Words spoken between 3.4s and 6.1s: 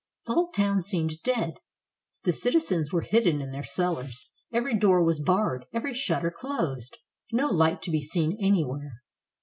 their cellars. Every door was barred; every